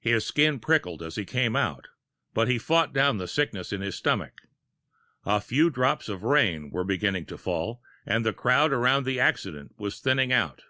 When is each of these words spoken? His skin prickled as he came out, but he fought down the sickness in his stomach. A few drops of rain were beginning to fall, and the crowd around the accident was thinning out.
His 0.00 0.24
skin 0.26 0.60
prickled 0.60 1.02
as 1.02 1.16
he 1.16 1.26
came 1.26 1.56
out, 1.56 1.88
but 2.32 2.48
he 2.48 2.56
fought 2.58 2.94
down 2.94 3.18
the 3.18 3.28
sickness 3.28 3.70
in 3.70 3.82
his 3.82 3.94
stomach. 3.94 4.32
A 5.26 5.42
few 5.42 5.68
drops 5.68 6.08
of 6.08 6.22
rain 6.22 6.70
were 6.70 6.84
beginning 6.84 7.26
to 7.26 7.36
fall, 7.36 7.82
and 8.06 8.24
the 8.24 8.32
crowd 8.32 8.72
around 8.72 9.04
the 9.04 9.20
accident 9.20 9.74
was 9.76 10.00
thinning 10.00 10.32
out. 10.32 10.62